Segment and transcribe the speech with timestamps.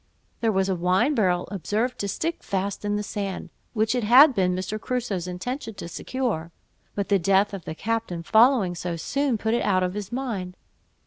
[0.39, 4.33] There was a wine barrel observed to stick fast in the sand, which it had
[4.33, 4.81] been Mr.
[4.81, 6.51] Crusoe's intention to secure;
[6.95, 10.57] but the death of the captain following so soon, put it out of his mind.